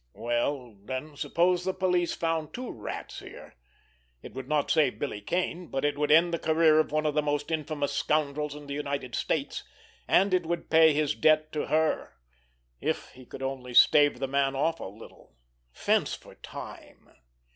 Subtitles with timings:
[0.15, 3.53] Well then, suppose the police found two Rats here?
[4.23, 7.13] It would not save Billy Kane, but it would end the career of one of
[7.13, 12.13] the most infamous scoundrels in the United States—and it would pay his debt to her!
[12.79, 15.35] If he could only stave the man off a little,
[15.71, 17.11] fence for time!